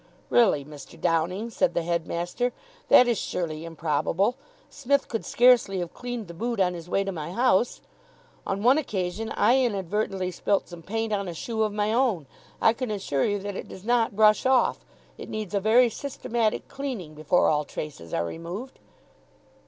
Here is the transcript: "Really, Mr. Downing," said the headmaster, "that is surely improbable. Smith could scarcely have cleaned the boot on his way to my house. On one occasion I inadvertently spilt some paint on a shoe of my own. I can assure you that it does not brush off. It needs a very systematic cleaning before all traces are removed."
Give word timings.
"Really, 0.31 0.65
Mr. 0.65 0.99
Downing," 0.99 1.51
said 1.51 1.75
the 1.75 1.83
headmaster, 1.83 2.53
"that 2.87 3.07
is 3.07 3.19
surely 3.19 3.65
improbable. 3.65 4.35
Smith 4.67 5.07
could 5.07 5.23
scarcely 5.23 5.77
have 5.77 5.93
cleaned 5.93 6.27
the 6.27 6.33
boot 6.33 6.59
on 6.59 6.73
his 6.73 6.89
way 6.89 7.03
to 7.03 7.11
my 7.11 7.31
house. 7.31 7.81
On 8.47 8.63
one 8.63 8.79
occasion 8.79 9.29
I 9.29 9.63
inadvertently 9.63 10.31
spilt 10.31 10.67
some 10.67 10.81
paint 10.81 11.13
on 11.13 11.27
a 11.27 11.35
shoe 11.35 11.61
of 11.61 11.71
my 11.71 11.93
own. 11.93 12.25
I 12.59 12.73
can 12.73 12.89
assure 12.89 13.25
you 13.25 13.37
that 13.41 13.55
it 13.55 13.67
does 13.67 13.83
not 13.85 14.15
brush 14.15 14.43
off. 14.43 14.83
It 15.19 15.29
needs 15.29 15.53
a 15.53 15.59
very 15.59 15.91
systematic 15.91 16.67
cleaning 16.67 17.13
before 17.13 17.47
all 17.47 17.63
traces 17.63 18.11
are 18.11 18.25
removed." 18.25 18.79